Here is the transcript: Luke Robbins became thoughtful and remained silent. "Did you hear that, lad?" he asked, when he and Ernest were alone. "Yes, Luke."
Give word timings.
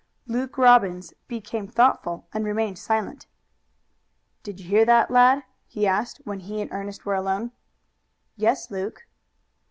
Luke 0.25 0.57
Robbins 0.57 1.13
became 1.27 1.67
thoughtful 1.67 2.27
and 2.33 2.43
remained 2.43 2.79
silent. 2.79 3.27
"Did 4.41 4.59
you 4.59 4.67
hear 4.67 4.83
that, 4.83 5.11
lad?" 5.11 5.43
he 5.67 5.85
asked, 5.85 6.21
when 6.23 6.39
he 6.39 6.59
and 6.59 6.71
Ernest 6.73 7.05
were 7.05 7.13
alone. 7.13 7.51
"Yes, 8.35 8.71
Luke." 8.71 9.05